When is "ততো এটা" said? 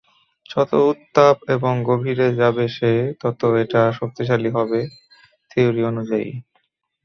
3.21-3.81